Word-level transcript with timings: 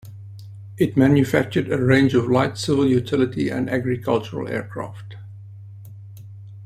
It 0.79 0.97
manufactured 0.97 1.71
a 1.71 1.77
range 1.77 2.15
of 2.15 2.25
light 2.25 2.57
civil 2.57 2.87
utility 2.87 3.49
and 3.49 3.69
agricultural 3.69 4.47
aircraft. 4.47 5.13